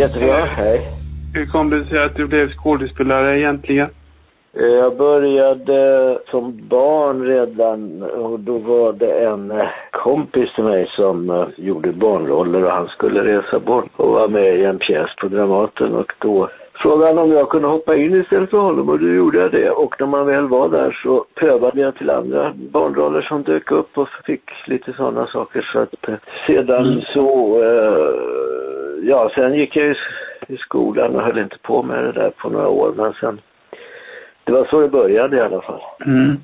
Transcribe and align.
Jättebra, 0.00 0.34
hej. 0.56 0.80
Hur 1.34 1.46
kom 1.46 1.70
det 1.70 1.84
sig 1.84 2.04
att 2.04 2.16
du 2.16 2.26
blev 2.26 2.48
skådespelare 2.48 3.38
egentligen? 3.38 3.88
Eh, 4.56 4.66
Jag 4.66 4.96
började 4.96 6.18
som 6.30 6.68
barn 6.68 7.26
redan 7.26 8.02
och 8.02 8.40
då 8.40 8.58
var 8.58 8.92
det 8.92 9.12
en 9.12 9.50
eh, 9.50 9.66
kompis 9.90 10.54
till 10.54 10.64
mig 10.64 10.86
som 10.96 11.30
eh, 11.30 11.46
gjorde 11.56 11.92
barnroller 11.92 12.64
och 12.64 12.70
han 12.70 12.88
skulle 12.88 13.24
resa 13.24 13.58
bort 13.58 13.90
och 13.96 14.12
vara 14.12 14.28
med 14.28 14.58
i 14.58 14.64
en 14.64 14.78
pjäs 14.78 15.16
på 15.20 15.28
Dramaten 15.28 15.94
och 15.94 16.12
då 16.18 16.48
frågade 16.74 17.06
han 17.06 17.18
om 17.18 17.32
jag 17.32 17.48
kunde 17.48 17.68
hoppa 17.68 17.96
in 17.96 18.20
istället 18.20 18.50
för 18.50 18.58
honom 18.58 18.88
och 18.88 18.98
då 18.98 19.08
gjorde 19.08 19.38
jag 19.38 19.50
det 19.50 19.70
och 19.70 19.94
när 19.98 20.06
man 20.06 20.26
väl 20.26 20.48
var 20.48 20.68
där 20.68 21.00
så 21.02 21.24
prövade 21.34 21.80
jag 21.80 21.96
till 21.96 22.10
andra 22.10 22.52
barnroller 22.72 23.22
som 23.22 23.42
dök 23.42 23.72
upp 23.72 23.98
och 23.98 24.08
fick 24.26 24.50
lite 24.66 24.92
sådana 24.92 25.26
saker 25.26 25.68
så 25.72 25.78
att 25.78 25.94
sedan 26.46 27.02
så, 27.14 27.62
eh, 27.62 28.69
ja 29.02 29.30
sen 29.34 29.54
gick 29.54 29.76
jag 29.76 29.96
i, 30.48 30.56
skolan 30.56 31.16
och 31.16 31.22
höll 31.22 31.38
inte 31.38 31.58
på 31.62 31.82
med 31.82 32.04
det 32.04 32.12
där 32.12 32.30
på 32.30 32.48
några 32.48 32.68
år 32.68 32.92
men 32.96 33.12
sen 33.12 33.40
det 34.44 34.52
var 34.52 34.64
så 34.64 34.80
det 34.80 34.88
började 34.88 35.36
i 35.36 35.40
alla 35.40 35.60
fall. 35.60 35.80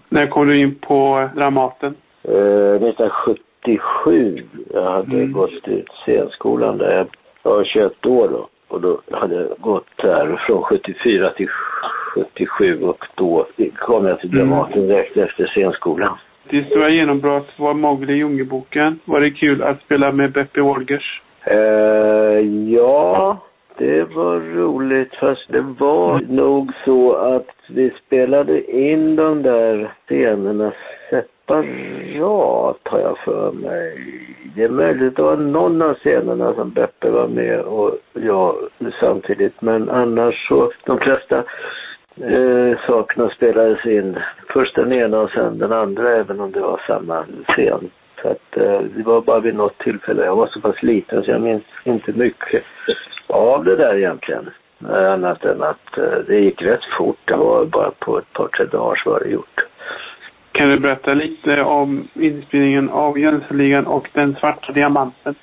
När 0.09 0.27
kom 0.27 0.49
du 0.49 0.59
in 0.59 0.75
på 0.75 1.29
Dramaten? 1.37 1.95
Eh, 2.23 2.75
1977, 2.75 4.43
jag 4.75 4.91
hade 4.91 5.17
Mm. 5.17 5.33
gått 5.33 5.69
ut 5.69 5.89
scenskolan 6.05 6.79
där. 6.79 6.97
Jag, 6.97 7.07
jag 7.43 7.51
var 7.51 7.65
21 7.65 8.07
år 8.07 8.29
då. 8.29 8.49
Och 8.69 8.81
då 8.81 9.01
hade 9.13 9.35
jag 9.35 9.49
gått 9.59 9.87
där 9.97 10.43
från 10.47 10.63
74 10.63 11.31
till 11.31 11.49
77 12.15 12.83
och 12.83 13.05
då 13.15 13.47
kom 13.79 14.07
jag 14.07 14.21
till 14.21 14.31
Dramaten 14.31 14.89
direkt 14.89 15.17
efter 15.17 15.47
scenskolan. 15.47 16.19
Ditt 16.51 16.67
stora 16.67 16.89
genombrott 16.89 17.49
var 17.57 17.75
Mowgli 17.75 18.13
i 18.13 18.17
Djungelboken. 18.17 18.99
Var 19.05 19.21
det 19.21 19.31
kul 19.31 19.63
att 19.63 19.81
spela 19.81 20.13
med 20.13 20.33
Beppe 20.33 20.61
Wolgers? 20.61 21.23
Eh, 21.47 22.41
ja, 22.75 23.39
det 23.79 24.05
var 24.05 24.55
roligt 24.55 25.15
fast 25.15 25.49
det 25.49 25.61
var 25.79 26.21
nog 26.29 26.73
så 26.85 27.13
att 27.13 27.55
vi 27.69 27.93
spelade 28.07 28.71
in 28.71 29.17
de 29.17 29.43
där 29.43 29.95
scenerna 30.07 30.73
separat 31.11 32.81
har 32.85 32.99
jag 32.99 33.19
för 33.19 33.53
mig. 33.53 33.99
Det 34.57 34.63
är 34.63 34.69
möjligt 34.69 35.09
att 35.09 35.17
det 35.17 35.23
var 35.23 35.37
någon 35.37 35.83
av 35.83 35.95
scenerna 35.95 36.55
som 36.55 36.71
Beppe 36.71 37.11
var 37.11 37.29
med 37.29 37.61
och 37.61 37.99
jag 38.13 38.55
samtidigt 39.01 39.63
men 39.63 39.91
annars 39.91 40.49
så 40.49 40.73
de 40.87 40.99
flesta 40.99 41.45
eh, 42.21 42.79
sakerna 42.87 43.31
spelades 43.31 43.87
in. 43.87 44.19
Först 44.49 44.75
den 44.75 44.93
ena 44.93 45.21
och 45.21 45.31
sen 45.31 45.59
den 45.59 45.73
andra 45.73 46.17
även 46.17 46.41
om 46.41 46.53
det 46.53 46.61
var 46.61 46.81
samma 46.87 47.25
scen. 47.49 47.91
Så 48.27 48.33
att 48.33 48.57
eh, 48.57 48.81
det 48.97 49.03
var 49.03 49.21
bara 49.21 49.41
vid 49.41 49.55
något 49.55 49.79
tillfälle. 49.79 50.25
Jag 50.25 50.37
var 50.37 50.47
så 50.47 50.61
pass 50.61 50.83
liten 50.83 51.23
så 51.23 51.31
jag 51.31 51.41
minns 51.41 51.63
inte 51.85 52.13
mycket 52.13 52.63
av 53.27 53.65
det 53.65 53.77
där 53.77 53.97
egentligen. 53.97 54.51
Eh, 54.89 55.13
Annat 55.13 55.45
än 55.45 55.63
att 55.63 55.99
eh, 55.99 56.19
det 56.27 56.41
gick 56.41 56.63
rätt 56.63 56.85
fort. 56.99 57.19
Det 57.25 57.37
var 57.37 57.65
bara 57.65 57.91
på 57.91 58.19
ett 58.19 58.33
par, 58.33 58.49
tre 58.49 58.65
dagar 58.67 58.97
så 59.05 59.11
var 59.11 59.21
det 59.21 59.29
gjort. 59.29 59.61
Kan 60.53 60.69
du 60.69 60.79
berätta 60.79 61.15
lite 61.15 61.63
om 61.63 62.09
inspelningen 62.15 62.91
av 62.91 63.19
Jönssonligan 63.19 63.87
och 63.87 64.09
Den 64.13 64.35
svarta 64.35 64.73
diamanten? 64.73 65.35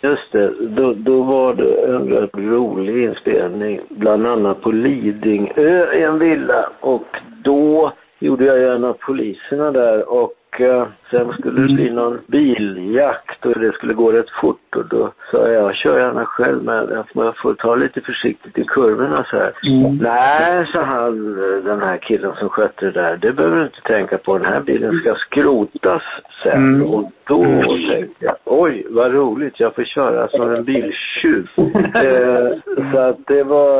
Just 0.00 0.32
det, 0.32 0.52
då, 0.60 0.92
då 0.92 1.22
var 1.22 1.54
det 1.54 1.94
en 1.94 2.08
rätt 2.08 2.34
rolig 2.34 3.04
inspelning, 3.04 3.80
bland 3.88 4.26
annat 4.26 4.60
på 4.60 4.70
Lidingö 4.72 5.94
i 5.94 6.02
en 6.02 6.18
villa. 6.18 6.70
Och 6.80 7.16
då 7.44 7.92
gjorde 8.18 8.44
jag 8.44 8.76
en 8.76 8.84
av 8.84 8.92
poliserna 8.92 9.70
där 9.70 10.08
och 10.12 10.32
eh, 10.60 10.86
sen 11.10 11.32
skulle 11.32 11.60
det 11.60 11.74
bli 11.74 11.90
någon 11.90 12.18
biljakt 12.26 13.46
och 13.46 13.60
det 13.60 13.72
skulle 13.72 13.94
gå 13.94 14.12
rätt 14.12 14.30
fort 14.40 14.76
och 14.76 14.88
då 14.88 15.12
sa 15.30 15.48
jag, 15.48 15.76
kör 15.76 15.98
gärna 15.98 16.26
själv 16.26 16.62
men 16.62 17.04
jag 17.14 17.36
får 17.36 17.54
ta 17.54 17.74
lite 17.74 18.00
försiktigt 18.00 18.58
i 18.58 18.64
kurvorna 18.64 19.24
så 19.30 19.36
här. 19.36 19.52
Nej, 20.00 20.66
sa 20.72 20.82
han, 20.82 21.34
den 21.64 21.80
här 21.80 21.96
killen 21.96 22.32
som 22.38 22.48
skötte 22.48 22.84
det 22.84 22.90
där, 22.90 23.16
det 23.16 23.32
behöver 23.32 23.56
du 23.56 23.64
inte 23.64 23.80
tänka 23.80 24.18
på, 24.18 24.38
den 24.38 24.52
här 24.52 24.60
bilen 24.60 25.00
ska 25.00 25.14
skrotas 25.14 26.02
sen. 26.42 26.74
Mm. 26.74 26.90
Och 26.90 27.12
då 27.24 27.44
tänkte 27.90 28.24
jag, 28.24 28.34
oj 28.44 28.86
vad 28.90 29.12
roligt, 29.12 29.60
jag 29.60 29.74
får 29.74 29.84
köra 29.84 30.28
som 30.28 30.50
en 30.50 30.64
biltjuv. 30.64 31.48
eh, 31.94 32.92
så 32.92 32.98
att 32.98 33.26
det 33.26 33.42
var 33.42 33.72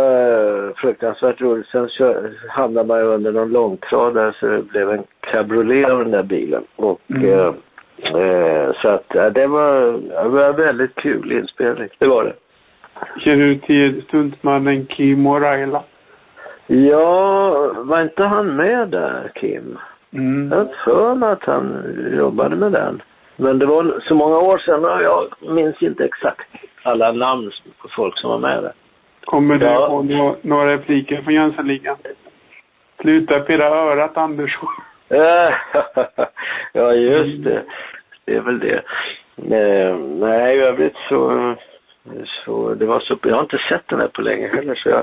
eh, 0.68 0.74
fruktansvärt 0.76 1.40
roligt. 1.40 1.66
Sen 1.66 1.88
kör, 1.88 2.30
hamnade 2.48 2.88
man 2.88 2.98
ju 2.98 3.04
under 3.04 3.32
någon 3.32 3.52
långtradare 3.52 4.32
så 4.40 4.46
det 4.46 4.62
blev 4.62 4.90
en 4.90 5.04
cabriolet 5.22 5.90
av 5.90 5.98
den 5.98 6.10
där 6.10 6.22
bilen. 6.22 6.64
Och 6.76 7.00
Mm. 7.10 7.24
eh, 7.30 7.54
eh, 8.20 8.72
så 8.82 8.88
att 8.88 9.04
ja, 9.14 9.30
det 9.30 9.46
var, 9.46 9.92
det 10.22 10.28
var 10.28 10.44
en 10.48 10.56
väldigt 10.56 10.94
kul 10.94 11.32
inspelning, 11.32 11.88
det 11.98 12.06
var 12.06 12.24
det. 12.24 12.32
Känner 13.20 13.44
du 13.46 13.58
till 13.58 14.02
stuntmannen 14.02 14.86
Kim 14.86 15.26
O'Reilly? 15.26 15.80
Ja, 16.66 17.72
var 17.76 18.02
inte 18.02 18.24
han 18.24 18.56
med 18.56 18.88
där, 18.88 19.32
Kim? 19.34 19.78
Mm. 20.12 20.48
Jag 20.52 20.58
har 20.58 20.74
för 20.84 21.14
mig 21.14 21.30
att 21.32 21.44
han 21.44 21.84
jobbade 22.18 22.56
med 22.56 22.72
den. 22.72 23.02
Men 23.36 23.58
det 23.58 23.66
var 23.66 24.00
så 24.08 24.14
många 24.14 24.38
år 24.38 24.58
sedan 24.58 24.84
och 24.84 25.02
jag 25.02 25.54
minns 25.54 25.82
inte 25.82 26.04
exakt 26.04 26.48
alla 26.82 27.12
namn 27.12 27.50
på 27.82 27.88
folk 27.88 28.18
som 28.18 28.30
var 28.30 28.38
med 28.38 28.62
där. 28.62 28.72
Kommer 29.24 29.56
du 29.56 29.66
Ja. 29.66 29.86
ihåg 29.86 30.04
nå- 30.10 30.36
några 30.42 30.72
repliker 30.72 31.22
från 31.22 31.34
Jönssonligan? 31.34 31.96
Sluta 33.00 33.40
pilla 33.40 33.64
örat 33.66 34.16
Andersson. 34.16 34.68
Eh, 35.08 35.54
ja, 36.72 36.92
just 36.94 37.44
det. 37.44 37.62
Det 38.24 38.34
är 38.36 38.40
väl 38.40 38.58
det. 38.58 38.82
Eh, 39.56 39.96
nej, 39.98 40.56
i 40.56 40.60
övrigt 40.60 40.96
så, 41.08 41.54
så, 42.44 42.74
det 42.74 42.86
var 42.86 43.00
så, 43.00 43.18
jag 43.22 43.34
har 43.34 43.42
inte 43.42 43.58
sett 43.68 43.88
den 43.88 44.00
här 44.00 44.08
på 44.08 44.22
länge 44.22 44.48
heller 44.48 44.74
så 44.74 44.88
jag, 44.88 45.02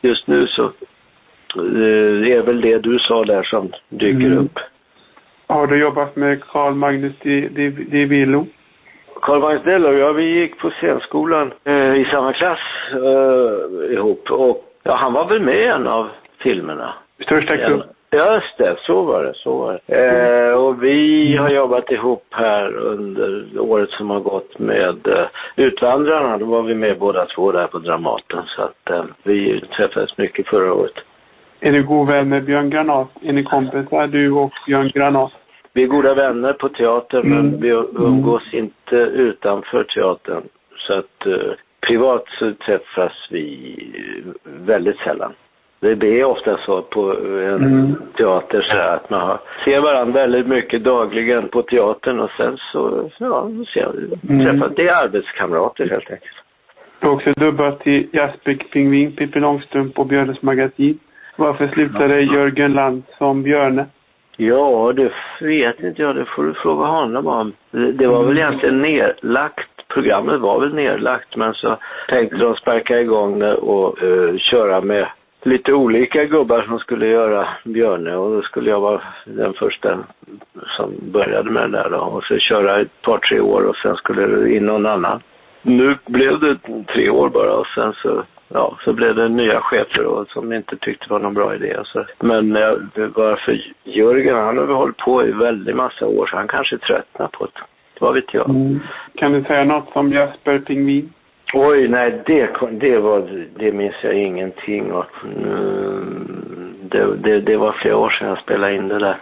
just 0.00 0.26
nu 0.26 0.46
så, 0.46 0.64
eh, 0.64 2.20
det 2.22 2.32
är 2.32 2.42
väl 2.42 2.60
det 2.60 2.78
du 2.78 2.98
sa 2.98 3.24
där 3.24 3.42
som 3.42 3.72
dyker 3.88 4.26
Mm. 4.26 4.38
upp. 4.38 4.58
Har 5.46 5.66
du 5.66 5.78
jobbat 5.80 6.16
med 6.16 6.44
Carl 6.44 6.74
Magnus 6.74 7.12
Di, 7.22 7.48
Di, 7.48 7.70
Di 7.70 8.04
Villo? 8.04 8.46
Carl 9.22 9.40
Magnus 9.40 9.62
Dello, 9.64 9.92
ja 9.92 10.12
vi 10.12 10.24
gick 10.40 10.58
på 10.58 10.70
scenskolan 10.70 11.52
eh, 11.64 11.94
i 11.94 12.04
samma 12.10 12.32
klass 12.32 12.58
eh, 12.92 13.92
ihop 13.94 14.30
och 14.30 14.64
ja, 14.82 14.94
han 14.94 15.12
var 15.12 15.28
väl 15.28 15.40
med 15.42 15.54
i 15.54 15.64
en 15.66 15.86
av 15.86 16.08
filmerna. 16.42 16.94
Största 17.22 17.56
Ja? 18.16 18.34
Just 18.34 18.58
det, 18.58 18.76
så 18.86 19.02
var 19.02 19.24
det. 19.24 19.34
Så 19.34 19.58
var 19.58 19.80
det. 19.86 20.48
Eh, 20.48 20.54
och 20.54 20.82
vi 20.82 21.36
har 21.36 21.50
jobbat 21.50 21.90
ihop 21.90 22.24
här 22.30 22.76
under 22.76 23.58
året 23.58 23.90
som 23.90 24.10
har 24.10 24.20
gått 24.20 24.58
med 24.58 25.06
eh, 25.06 25.26
Utvandrarna. 25.56 26.38
Då 26.38 26.44
var 26.44 26.62
vi 26.62 26.74
med 26.74 26.98
båda 26.98 27.26
två 27.26 27.52
där 27.52 27.66
på 27.66 27.78
Dramaten. 27.78 28.42
Så 28.46 28.62
att 28.62 28.90
eh, 28.90 29.04
vi 29.22 29.60
träffades 29.76 30.18
mycket 30.18 30.48
förra 30.48 30.72
året. 30.72 30.94
Är 31.60 31.72
du 31.72 31.82
god 31.82 32.08
vän 32.08 32.28
med 32.28 32.44
Björn 32.44 32.70
Granat? 32.70 33.08
Är 33.22 33.32
ni 33.32 33.44
kompisar 33.44 34.06
du 34.06 34.32
och 34.32 34.52
Björn 34.66 34.90
Granat? 34.94 35.32
Vi 35.72 35.82
är 35.82 35.86
goda 35.86 36.14
vänner 36.14 36.52
på 36.52 36.68
teatern 36.68 37.20
Mm. 37.26 37.36
men 37.50 37.60
vi 37.60 37.68
umgås 38.06 38.42
inte 38.52 38.96
utanför 38.96 39.84
teatern. 39.84 40.42
Så 40.76 40.92
att 40.92 41.26
eh, 41.26 41.52
privat 41.80 42.24
så 42.38 42.52
träffas 42.66 43.12
vi 43.30 43.76
väldigt 44.44 44.98
sällan. 44.98 45.32
Det 45.80 46.20
är 46.20 46.24
ofta 46.24 46.56
så 46.56 46.82
på 46.82 47.12
en 47.20 47.54
Mm. 47.54 47.94
teater 48.16 48.62
så 48.62 48.76
här 48.76 48.96
att 48.96 49.10
man 49.10 49.20
har, 49.20 49.38
ser 49.64 49.80
varandra 49.80 50.20
väldigt 50.20 50.46
mycket 50.46 50.84
dagligen 50.84 51.48
på 51.48 51.62
teatern 51.62 52.20
och 52.20 52.30
sen 52.36 52.56
så, 52.72 53.10
ja, 53.18 53.48
ser 53.74 53.90
vi, 53.94 54.32
Mm. 54.34 54.46
träffas. 54.46 54.72
Det 54.76 54.88
är 54.88 55.04
arbetskamrater 55.04 55.88
helt 55.88 56.10
enkelt. 56.10 56.32
Du 57.00 57.06
har 57.06 57.14
också 57.14 57.32
dubbat 57.32 57.80
till 57.80 58.08
Jasper 58.12 58.54
Pingvin, 58.72 59.12
Pippi 59.16 59.40
Långstrump 59.40 59.98
och 59.98 60.06
Björnes 60.06 60.42
magasin. 60.42 60.98
Varför 61.36 61.68
slutade 61.68 62.20
Jörgen 62.20 62.72
Land 62.72 63.02
som 63.18 63.42
Björne? 63.42 63.86
Ja, 64.36 64.92
det 64.96 65.12
vet 65.40 65.80
inte 65.80 66.02
jag. 66.02 66.14
Det 66.16 66.24
får 66.24 66.44
du 66.44 66.54
fråga 66.54 66.86
honom 66.86 67.26
om. 67.26 67.52
Det 67.70 68.06
var 68.06 68.24
väl 68.24 68.36
egentligen 68.38 68.82
nedlagt. 68.82 69.70
Programmet 69.88 70.40
var 70.40 70.60
väl 70.60 70.74
nedlagt 70.74 71.36
men 71.36 71.54
så 71.54 71.76
tänkte 72.08 72.36
de 72.36 72.54
sparka 72.54 73.00
igång 73.00 73.38
det 73.38 73.54
och 73.54 74.02
eh, 74.02 74.36
köra 74.36 74.80
med 74.80 75.06
lite 75.46 75.72
olika 75.72 76.24
gubbar 76.24 76.62
som 76.62 76.78
skulle 76.78 77.06
göra 77.06 77.48
Björne 77.64 78.16
och 78.16 78.30
då 78.30 78.42
skulle 78.42 78.70
jag 78.70 78.80
vara 78.80 79.02
den 79.24 79.52
första 79.52 79.98
som 80.76 80.94
började 81.12 81.50
med 81.50 81.62
det 81.62 81.78
där 81.78 81.90
då. 81.90 81.98
Och 81.98 82.24
så 82.24 82.38
köra 82.38 82.80
ett 82.80 83.02
par 83.02 83.18
tre 83.18 83.40
år 83.40 83.62
och 83.62 83.76
sen 83.76 83.96
skulle 83.96 84.26
det 84.26 84.56
in 84.56 84.66
någon 84.66 84.86
annan. 84.86 85.22
Nu 85.62 85.96
blev 86.06 86.40
det 86.40 86.56
tre 86.92 87.10
år 87.10 87.28
bara 87.28 87.54
och 87.54 87.66
sen 87.66 87.92
så, 88.02 88.22
ja, 88.48 88.78
så 88.84 88.92
blev 88.92 89.14
det 89.14 89.28
nya 89.28 89.60
chefer 89.60 90.04
och, 90.04 90.28
som 90.28 90.52
inte 90.52 90.76
tyckte 90.76 91.06
det 91.06 91.12
var 91.12 91.20
någon 91.20 91.34
bra 91.34 91.54
idé. 91.54 91.76
Så. 91.84 92.04
Men 92.20 92.56
eh, 92.56 92.72
varför 93.14 93.74
Jörgen, 93.84 94.36
han 94.36 94.58
har 94.58 94.66
hållit 94.66 94.96
på 94.96 95.26
i 95.26 95.30
väldigt 95.32 95.76
massa 95.76 96.06
år 96.06 96.26
så 96.26 96.36
han 96.36 96.48
kanske 96.48 96.78
tröttnar 96.78 97.28
på 97.28 97.44
det. 97.44 97.60
Vad 98.00 98.14
vet 98.14 98.34
jag. 98.34 98.50
Mm. 98.50 98.80
Kan 99.14 99.32
du 99.32 99.44
säga 99.44 99.64
något 99.64 99.88
om 99.92 100.12
Jasper 100.12 100.58
Pingvin? 100.58 101.12
Oj, 101.54 101.88
nej 101.88 102.22
det, 102.26 102.50
det 102.70 102.98
var, 102.98 103.46
det 103.58 103.72
minns 103.72 103.94
jag 104.02 104.14
ingenting 104.14 104.92
av. 104.92 105.04
Mm, 105.24 106.74
Det, 106.90 107.16
det, 107.16 107.40
det 107.40 107.56
var 107.56 107.72
flera 107.72 107.96
år 107.96 108.10
sedan 108.10 108.28
jag 108.28 108.38
spelade 108.38 108.74
in 108.74 108.88
det 108.88 108.98
där. 108.98 109.16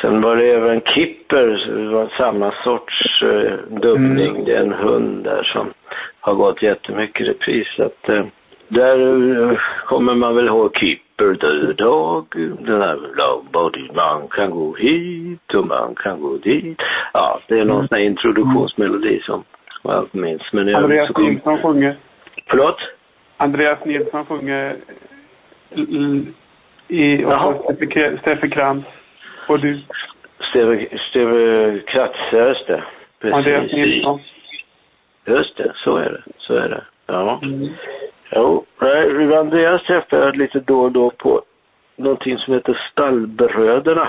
Sen 0.00 0.20
var 0.20 0.36
det 0.36 0.46
även 0.48 0.80
Kipper, 0.80 1.46
det 1.76 1.88
var 1.94 2.08
samma 2.18 2.52
sorts 2.64 3.22
eh, 3.22 3.52
dubbning. 3.80 4.30
Mm. 4.30 4.44
Det 4.44 4.52
är 4.56 4.60
en 4.62 4.72
hund 4.72 5.24
där 5.24 5.42
som 5.42 5.72
har 6.20 6.34
gått 6.34 6.62
jättemycket 6.62 7.26
repris. 7.26 7.66
Så 7.76 7.82
att, 7.82 8.08
eh, 8.08 8.24
där 8.68 8.98
eh, 9.50 9.58
kommer 9.86 10.14
man 10.14 10.34
väl 10.36 10.46
ihåg 10.46 10.76
Keeper 10.76 11.34
the 11.34 11.72
Dog, 11.82 12.26
den 12.60 12.80
där 12.80 12.98
Nobody, 13.16 13.88
man 13.94 14.28
kan 14.28 14.50
gå 14.50 14.74
hit 14.74 15.54
och 15.54 15.66
man 15.66 15.94
kan 15.94 16.20
gå 16.20 16.36
dit. 16.36 16.78
Ja, 17.12 17.40
det 17.48 17.58
är 17.60 17.64
någon 17.64 17.76
Mm. 17.76 17.88
sån 17.88 17.98
här 17.98 18.04
introduktionsmelodi 18.04 19.20
som 19.22 19.44
jag 19.82 20.08
minns. 20.12 20.42
Men 20.52 20.68
övrigt 20.68 20.76
Andreas 20.76 21.08
kom... 21.10 21.24
Nilsson 21.24 21.62
sjunger. 21.62 21.96
Förlåt? 22.46 22.76
Andreas 23.36 23.84
Nilsson 23.84 24.24
sjunger 24.26 24.76
i, 26.88 27.24
och 27.24 27.32
Steffe- 27.32 28.18
Steffe 28.20 28.48
Krantz. 28.48 28.88
Och 29.48 29.60
du, 29.60 29.80
Steve, 30.50 30.98
Steve 31.10 31.78
Kratz, 31.86 32.16
ja, 32.32 32.48
just 32.48 32.66
det. 32.66 32.82
Andreas 33.32 33.72
Nilsson. 33.72 34.20
Just 35.26 35.56
det, 35.56 35.72
så 35.74 35.96
är 35.96 36.10
det. 36.10 36.22
Så 36.38 36.54
är 36.54 36.68
det. 36.68 36.82
Ja. 37.06 37.40
Mm. 37.42 37.68
Jo, 38.34 38.64
Andreas 39.38 39.82
träffar 39.82 40.16
jag 40.16 40.36
lite 40.36 40.60
då 40.60 40.80
och 40.80 40.92
då 40.92 41.10
på 41.10 41.42
någonting 41.96 42.38
som 42.38 42.54
heter 42.54 42.80
Stallbröderna. 42.92 44.08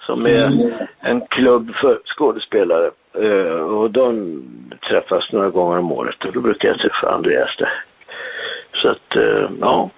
Som 0.00 0.26
är 0.26 0.46
Mm. 0.46 0.72
en 1.00 1.20
klubb 1.26 1.74
för 1.74 1.98
skådespelare. 2.04 2.90
Eh, 3.14 3.52
och 3.60 3.90
de 3.90 4.42
träffas 4.88 5.32
några 5.32 5.50
gånger 5.50 5.78
om 5.78 5.92
året 5.92 6.24
och 6.24 6.32
då 6.32 6.40
brukar 6.40 6.68
jag 6.68 6.78
träffa 6.78 7.14
Andreas 7.14 7.56
där. 7.58 7.84
Så 8.72 8.88
att, 8.88 9.16
eh, 9.16 9.50
ja. 9.60 9.90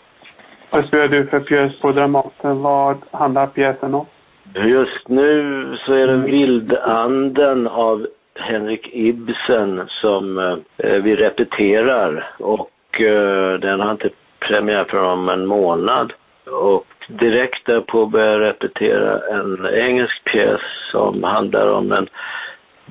Vad 0.71 0.87
spelar 0.87 1.09
du 1.09 1.27
för 1.27 1.41
pjäs 1.41 1.81
på 1.81 1.93
Dramaten? 1.93 2.63
Vad 2.63 2.97
handlar 3.11 3.47
pjäsen 3.47 3.95
om? 3.95 4.07
Just 4.55 5.09
nu 5.09 5.77
så 5.87 5.93
är 5.93 6.07
det 6.07 6.17
Vildanden 6.17 7.67
av 7.67 8.07
Henrik 8.35 8.89
Ibsen 8.93 9.83
som 9.89 10.39
eh, 10.77 10.93
vi 10.93 11.17
repeterar 11.17 12.31
och 12.39 13.01
eh, 13.01 13.59
den 13.59 13.81
har 13.81 13.91
inte 13.91 14.11
premiär 14.39 14.85
för 14.85 15.03
om 15.03 15.29
en 15.29 15.47
månad. 15.47 16.13
Och 16.47 16.87
direkt 17.09 17.67
därpå 17.67 18.07
börjar 18.07 18.33
jag 18.33 18.41
repetera 18.41 19.21
en 19.31 19.67
engelsk 19.67 20.25
pjäs 20.25 20.61
som 20.91 21.25
handlar 21.25 21.67
om 21.67 21.93
en 21.93 22.09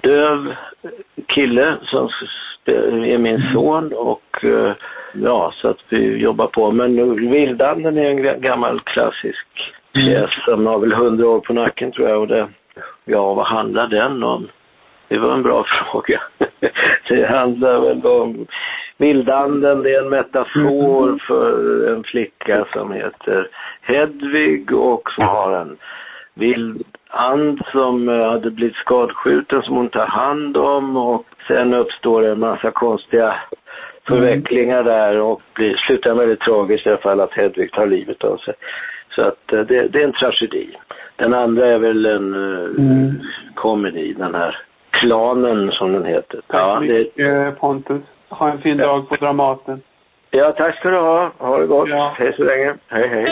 döv 0.01 0.55
kille 1.27 1.77
som 1.83 2.09
är 2.65 3.17
min 3.17 3.41
son 3.53 3.93
och 3.93 4.43
eh, 4.43 4.73
ja, 5.13 5.53
så 5.55 5.67
att 5.67 5.79
vi 5.89 6.17
jobbar 6.17 6.47
på. 6.47 6.71
Men 6.71 7.15
Vildanden 7.31 7.97
är 7.97 8.09
en 8.09 8.19
ga- 8.19 8.39
gammal 8.39 8.79
klassisk 8.79 9.47
pjäs 9.93 10.29
som 10.45 10.65
har 10.65 10.79
väl 10.79 10.93
hundra 10.93 11.29
år 11.29 11.39
på 11.39 11.53
nacken 11.53 11.91
tror 11.91 12.09
jag 12.09 12.21
och 12.21 12.27
det, 12.27 12.47
ja 13.05 13.33
vad 13.33 13.45
handlar 13.45 13.87
den 13.87 14.23
om? 14.23 14.47
Det 15.07 15.17
var 15.17 15.33
en 15.33 15.43
bra 15.43 15.65
fråga. 15.91 16.21
det 17.09 17.25
handlar 17.25 17.79
väl 17.79 18.05
om 18.05 18.47
Vildanden, 18.97 19.83
det 19.83 19.95
är 19.95 20.01
en 20.01 20.09
metafor 20.09 21.19
för 21.27 21.87
en 21.93 22.03
flicka 22.03 22.65
som 22.73 22.91
heter 22.91 23.47
Hedvig 23.81 24.73
och 24.73 25.11
som 25.11 25.23
har 25.27 25.51
en 25.57 25.77
vild 26.35 26.83
and 27.09 27.61
som 27.71 28.09
eh, 28.09 28.29
hade 28.31 28.51
blivit 28.51 28.75
skadskjuten 28.75 29.61
som 29.61 29.75
hon 29.75 29.89
tar 29.89 30.05
hand 30.07 30.57
om 30.57 30.97
och 30.97 31.25
sen 31.47 31.73
uppstår 31.73 32.21
det 32.21 32.31
en 32.31 32.39
massa 32.39 32.71
konstiga 32.71 33.35
förvecklingar 34.07 34.83
där 34.83 35.19
och 35.21 35.41
blir, 35.53 35.75
slutar 35.75 36.13
väldigt 36.13 36.39
tragiskt 36.39 36.85
i 36.85 36.89
alla 36.89 36.97
fall 36.97 37.21
att 37.21 37.33
Hedvig 37.33 37.71
tar 37.71 37.87
livet 37.87 38.23
av 38.23 38.37
sig. 38.37 38.53
Så 39.15 39.21
att 39.21 39.53
eh, 39.53 39.59
det, 39.61 39.87
det 39.87 39.99
är 40.01 40.03
en 40.07 40.13
tragedi. 40.13 40.77
Den 41.15 41.33
andra 41.33 41.67
är 41.67 41.77
väl 41.79 42.05
en 42.05 42.33
uh, 42.35 42.69
Mm. 42.77 43.19
komedi, 43.55 44.13
den 44.13 44.35
här 44.35 44.57
Klanen 44.91 45.71
som 45.71 45.93
den 45.93 46.05
heter. 46.05 46.41
Tack 46.47 46.61
Ja, 46.61 46.75
så 46.75 46.81
det, 46.81 46.87
mycket 46.93 47.59
Pontus. 47.59 48.01
Ha 48.29 48.51
en 48.51 48.61
fin 48.61 48.79
Ja. 48.79 48.85
dag 48.87 49.09
på 49.09 49.15
Dramaten. 49.15 49.81
ja, 50.31 50.51
tack 50.51 50.75
ska 50.79 50.89
du 50.89 50.97
ha. 50.97 51.31
Ha 51.37 51.57
det 51.57 51.65
gott. 51.67 51.89
Ja. 51.89 52.15
Hej 52.17 52.33
så 52.37 52.43
länge. 52.43 52.73
Hej, 52.87 53.07
hej. 53.07 53.25